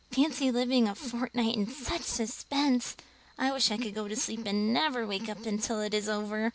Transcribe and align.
Fancy 0.09 0.49
living 0.49 0.87
a 0.87 0.95
fortnight 0.95 1.55
in 1.55 1.67
such 1.69 2.01
suspense! 2.01 2.97
I 3.37 3.51
wish 3.51 3.69
I 3.69 3.77
could 3.77 3.93
go 3.93 4.07
to 4.07 4.15
sleep 4.15 4.47
and 4.47 4.73
never 4.73 5.05
wake 5.05 5.29
up 5.29 5.45
until 5.45 5.79
it 5.79 5.93
is 5.93 6.09
over." 6.09 6.49